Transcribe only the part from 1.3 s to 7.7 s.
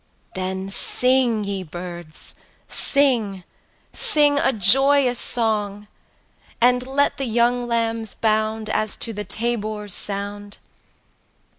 ye birds, sing, sing a joyous song! And let the young